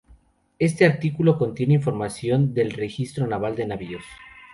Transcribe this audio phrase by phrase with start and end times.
[0.57, 4.03] Este artículo contiene información del registro naval de navíos.